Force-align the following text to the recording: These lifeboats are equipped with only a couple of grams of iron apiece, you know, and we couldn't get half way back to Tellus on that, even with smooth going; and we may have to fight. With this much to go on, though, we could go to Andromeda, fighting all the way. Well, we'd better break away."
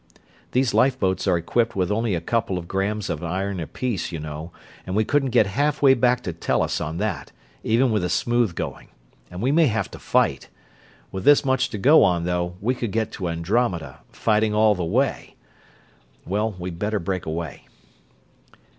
These 0.51 0.73
lifeboats 0.73 1.27
are 1.27 1.37
equipped 1.37 1.75
with 1.75 1.91
only 1.91 2.15
a 2.15 2.21
couple 2.21 2.57
of 2.57 2.67
grams 2.67 3.07
of 3.07 3.23
iron 3.23 3.59
apiece, 3.59 4.11
you 4.11 4.19
know, 4.19 4.51
and 4.83 4.95
we 4.95 5.05
couldn't 5.05 5.29
get 5.29 5.45
half 5.45 5.79
way 5.83 5.93
back 5.93 6.21
to 6.23 6.33
Tellus 6.33 6.81
on 6.81 6.97
that, 6.97 7.31
even 7.63 7.91
with 7.91 8.11
smooth 8.11 8.55
going; 8.55 8.87
and 9.29 9.43
we 9.43 9.51
may 9.51 9.67
have 9.67 9.91
to 9.91 9.99
fight. 9.99 10.49
With 11.11 11.23
this 11.23 11.45
much 11.45 11.69
to 11.69 11.77
go 11.77 12.03
on, 12.03 12.23
though, 12.23 12.55
we 12.59 12.73
could 12.73 12.91
go 12.91 13.05
to 13.05 13.29
Andromeda, 13.29 13.99
fighting 14.11 14.55
all 14.55 14.73
the 14.73 14.83
way. 14.83 15.35
Well, 16.25 16.55
we'd 16.57 16.79
better 16.79 16.97
break 16.97 17.27
away." 17.27 17.67